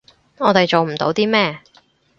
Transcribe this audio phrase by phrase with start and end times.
[0.39, 1.59] 我哋做唔到啲咩